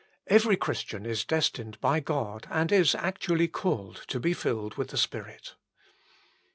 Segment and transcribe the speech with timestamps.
[0.25, 4.97] Every Christian is destined by God, and is actually called, to be filled with the
[4.97, 5.53] Spirit.